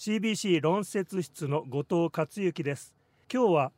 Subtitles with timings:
[0.00, 2.94] CBC 論説室の後藤克之です。
[3.30, 3.72] 今日は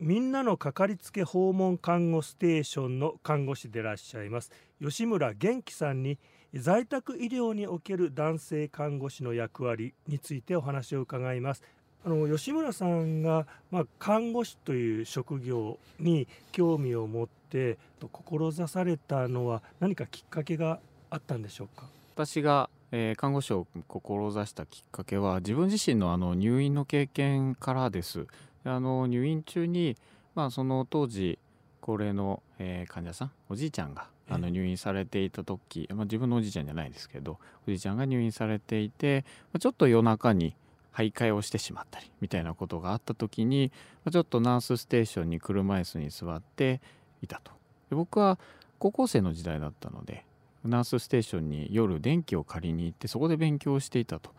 [0.00, 4.50] みんなのかかりつけ訪問看護ステーションの看護師でいらっしゃいます。
[4.82, 6.18] 吉村元気さんに
[6.52, 11.62] 在宅医療における男性看護師の役割についてお話を伺います。
[12.04, 21.86] あの吉村さんが、まあ、看護師という職業に興味を持って志されたのは何かきっかけがあったんでしょうか？
[22.16, 28.26] 私が、えー、看護師を志したきっかけは自分自身のあの入院の経験からです。
[28.64, 29.96] あの入院中に、
[30.34, 31.38] まあ、その当時
[31.80, 40.54] 高齢の、えー、患者さんおじいちゃんがあの入院されていた時、まあ、自分のおじいちゃんじゃないですけどおじいちゃんが入院されていて、まあ、ちょっと夜中に
[40.94, 43.72] 徘徊をしてしまったりみたいなことがあった時に、
[44.04, 46.80] まあ、ちょっとナースステーションに車椅子に座って
[47.22, 47.52] いたと。
[47.90, 48.38] で僕は
[48.78, 50.24] 高校生の時代だったので
[50.64, 54.30] ナースステーションに夜電気を借りに行ってそこで勉強していたと。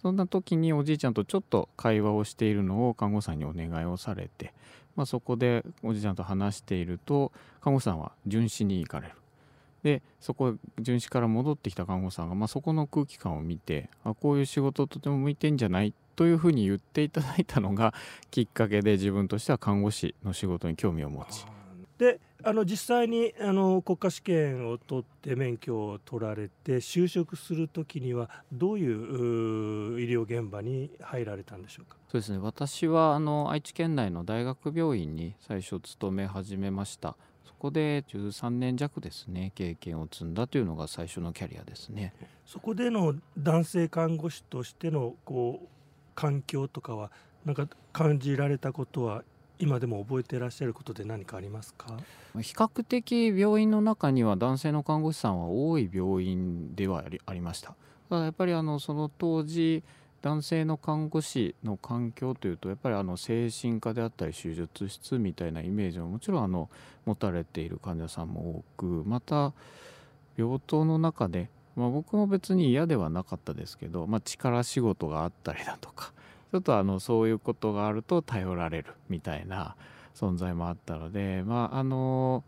[0.00, 4.52] そんな時におじいちゃんとちょっと会話をしているのを看護師さんにお願いをされて、
[4.94, 9.14] まあ、そこでおじいちゃんと話していると看護師さんは巡視に行かれる。
[9.82, 17.94] でそこ巡視から戻ってきた看護師さんが、まあ、そこの空気感を見てあこういう仕事とても向いてんじゃないというふうに言っていただいたのが
[18.32, 21.46] きっかけで自分としては看護師の仕事に興味を持ち
[21.98, 31.96] であの実際にあの国家試験を取って免許を取られて就職する時にはどういう医療現場に入られたんでしょうか？
[32.08, 32.38] そうですね。
[32.38, 37.16] 私はあの愛知県内の大学病院に最初勤め始めました。
[37.44, 42.14] そこで13年弱ですね経験を積んだというのが最初のキャリアですね。
[42.46, 45.68] そこでの男性看護師としてのこう
[46.14, 47.10] 環境とかは
[47.44, 49.24] なんか感じられたことは
[49.58, 51.96] 今でも覚えていらっしゃることで何かありますか？
[52.40, 57.74] 比較的病院の中には男性の看護師さんは多い病院ではありました。
[58.10, 59.82] やっぱりあのその当時
[60.22, 66.68] 男性の看護師の環境というとやっぱりあの精神科であったり手術室みたいなイメージももちろんあの
[67.06, 69.52] 持たれている患者さんも多くまた
[70.36, 76.12] 病棟の中で、まあ、僕も別に嫌ではなかったですけど、まあ、力仕事があったりだとか
[76.50, 79.76] ちょっとあのそういうことがあると頼られるみたいな
[80.14, 82.44] 存在もあったのでまああの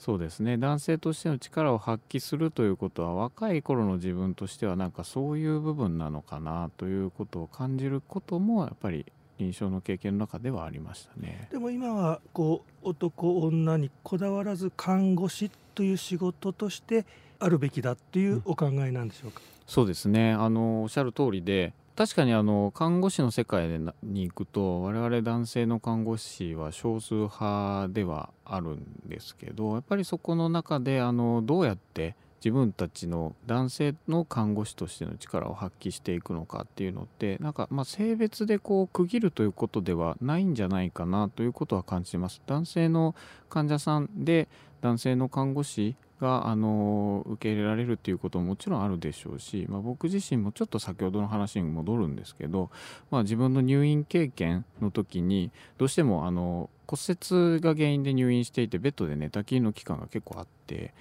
[0.00, 0.56] そうですね。
[0.56, 9.04] 男性としての力を発揮するということは若い頃の自分としてはなんかそういう部分なのかなということを感じることもやっぱり
[9.38, 11.48] 臨床の経験の中ではありましたね。
[11.50, 17.04] でも今はこう男女にこだわらず看護師という仕事として
[17.38, 20.32] あるべきだっていうお考えなんでしょうか、うん、そうですね。
[20.32, 23.68] あのおっしゃる通りで確かにあの看護師の世界
[24.02, 42.40] に行くと我々男性の看護師は少数派ではあるんですけどやっぱりそこの中であのどうやって自分たちの男性の看護師としての力を発揮していくのかっていうのってなんかま性別でこう区切るということではないんじゃないかなということは感じます。
[42.46, 43.14] 男性の
[43.50, 44.48] 患者さんで
[44.80, 52.70] 男性の看護師があの受け入れられるっていうことももちろんあるでしょうし、まあ、僕自身もちょっと先ほどの話に戻るんですけど、
[53.10, 60.92] まあ、自分の入院経験の時にどうしてもあの骨折が原因で入院していてベッドで寝たきりの期間が結構あって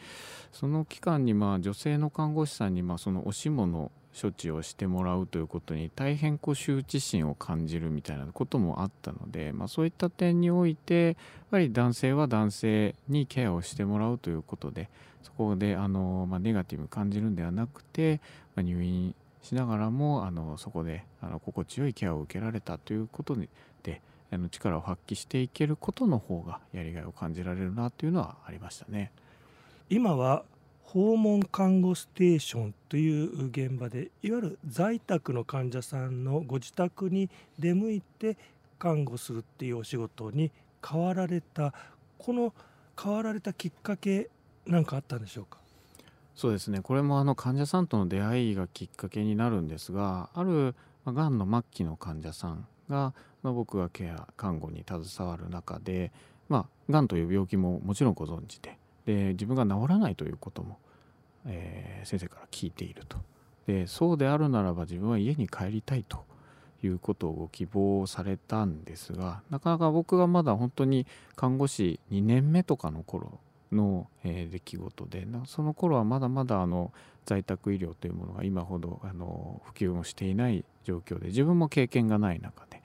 [0.52, 11.16] その期間にまあ女性の看護師さんにまあそのおしもの処置をしてもらうということに大変こう羞恥心を感じるみたいなこともあったので、まあ、そういった点においてやっ
[11.52, 14.90] ぱり男性は男性にケアをしてもらうということで
[15.24, 18.22] そこであの、まあ、ネガティブ感じるんではなくて、
[18.56, 23.36] 入院しながらもあのそこであの心地よいケアを受けられたということ
[23.84, 24.02] で
[24.32, 29.12] あの力を発揮していけることの方がやりがいを感じられるなというのはありましたね。
[29.90, 30.44] 今は
[30.84, 37.30] 訪問看護ステーションという現場でいわゆる在宅の患者さんのご自宅に
[37.60, 38.38] 出向いて
[38.80, 40.52] 看護するっていうお仕事に
[40.88, 41.74] 変わられた
[42.18, 42.54] この
[43.02, 44.30] 変わられたきっかけ
[44.66, 45.60] 何かあったんでしょうか？
[46.36, 50.74] そうですねこれもあの患者さんとの出会いがきっかけになるんですがある
[51.06, 53.14] がんの末期の患者さんが、
[53.44, 56.12] まあ、僕がケア看護に携わる中で
[56.48, 60.78] まあがんという病気ももちろんご存知でで自分が治らないということも、
[61.46, 63.18] えー、先生から聞いていると。
[63.66, 66.26] でそうであるならば自分は家に帰りたいと
[66.82, 71.06] いうことをご希望されたんですがなかなか僕がまだ本当に
[71.36, 73.40] 看護師2年目とかの頃
[73.72, 76.92] の、えー、出来事でその頃はまだまだあの
[77.26, 82.82] 在宅医療というものが今ほどあの普及もしていない状況で自分も経験がない中で、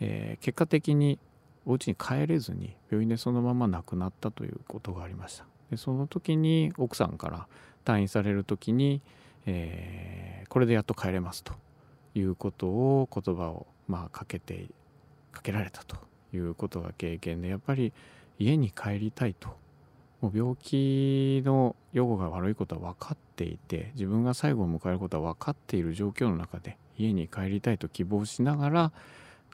[0.00, 1.18] えー、結果的に
[1.66, 5.46] お家に帰れずに病院でそのまま亡くなったということがありました。
[5.70, 7.46] でその時に奥さんから
[7.84, 9.00] 退院される時に、
[9.46, 11.54] えー、これでやっと帰れますと
[12.14, 14.66] いうことを言葉をまあかけて
[15.32, 15.96] かけられたと
[16.34, 17.92] いうことが経験でやっぱり
[18.38, 19.56] 家に帰りたいと
[20.24, 28.92] もう病気の予後が悪いことは分かっていて自分が最後を迎えることは分かっている状況の中で家に帰りたいと希望しながら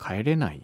[0.00, 0.62] 帰れない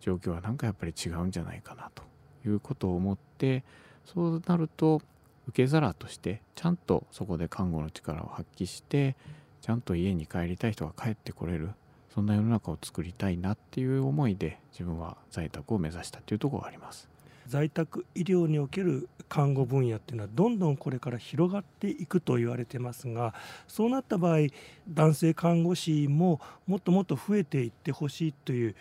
[0.00, 2.04] 状況はなんかやっぱり違うんじゃないかなと
[2.48, 3.64] いうことを思って
[4.06, 5.02] そうなると
[5.48, 9.14] 受け皿としてちゃんとそこで看護の力を発揮して
[9.60, 11.68] ちゃんと家に帰りたい人が帰ってこれる
[12.14, 17.17] そんな世の中を作りたいなっていう思いで自分は在宅を目指したっていうところがあります。
[17.48, 23.34] 在宅医療における看護分野っていうのはどんどんこれから広がっていくと言われてますが
[23.66, 24.48] そうなった場合
[24.88, 28.76] 男性看護師ももっともっと増えていってほしいという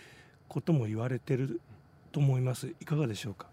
[0.47, 1.59] ことも言われてる
[2.11, 3.47] と思いますいかがでしょうか？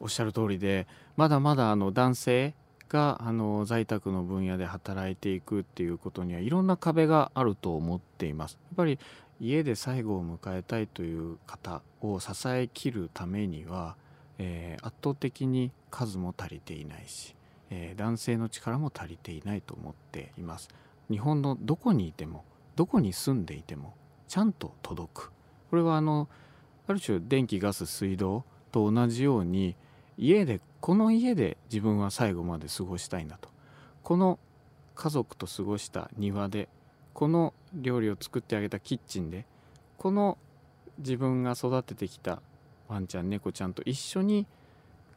[0.00, 0.86] おっしゃる通りで
[1.16, 2.54] まだまだあの男性
[2.88, 8.58] があの在宅の分野で働いていくっていうことにはいろんな壁があると思っています。
[8.70, 8.98] やっぱり
[9.40, 13.96] 家で最後を迎えたいという方を支えきるためには、
[14.38, 17.34] えー、圧倒的に数も足りていないし、
[17.70, 20.68] えー、男性の力も足りていないと思っています。
[21.10, 22.44] 日本のどこにいても
[22.76, 23.94] どこに住んでいても
[24.28, 25.32] ちゃんと届く
[25.70, 26.28] これはあの
[26.86, 29.76] ある種電気ガス水道と同じように
[30.16, 33.48] 家でこの家で自分は最後まで過ごしたいんだと
[34.02, 34.38] この
[34.94, 36.68] 家族と過ごした庭で
[37.12, 39.46] この料理を作ってあげたキッチンで
[39.98, 40.38] この
[40.98, 42.40] 自分が育ててきた
[42.88, 44.46] ワンちゃん猫ちゃんと一緒に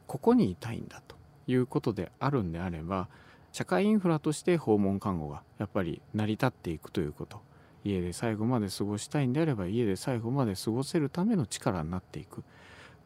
[0.06, 1.16] ここにいたいんだと
[1.46, 3.08] いうことであるんであれば
[3.52, 7.40] 社会インフラとして訪問看護がやっぱり成り立っていくということ。
[7.84, 12.42] 家で最後まで過ごしたいんであれば家で最後まで過ごせるための力になっていく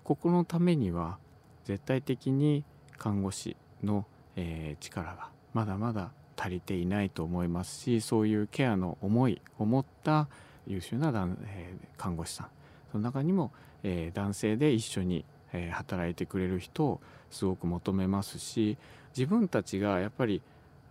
[0.03, 1.19] ここのためには
[1.65, 2.65] 絶対的に
[2.99, 4.07] 看護師の、
[4.37, 10.29] えー、力がまだまだ足りていないと思いますしそういうケアの思いを持った
[10.67, 12.47] 優秀な、えー、看護師さん。
[12.93, 13.53] その中にも、
[13.83, 17.01] えー、男性で一緒に、えー、働いてくれる人を
[17.31, 18.77] すごく求めますし
[19.17, 20.43] 自分たちがやっぱり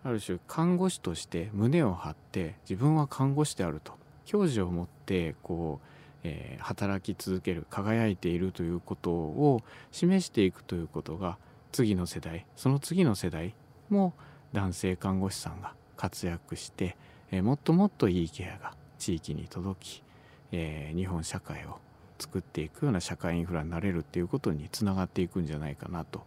[0.04, 3.94] ある種看護師として胸を張って自分は看護師であると
[4.26, 5.88] 矜持を持ってこう
[6.24, 11.38] えー、働き続ける輝いているということを示していくということが
[11.72, 13.56] 次の世代その次の世代
[13.90, 14.14] も
[14.54, 16.98] 男性看護師さんが活躍して、
[17.32, 20.04] えー、もっともっといいケアが地域に届き、
[20.52, 21.80] えー、日本社会を
[22.22, 26.24] 作っていくような社会インフラになれるっていうことにつながっていくんじゃないかなと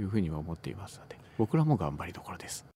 [0.00, 2.73] いうふうには思っていますので僕らも頑張りどころです。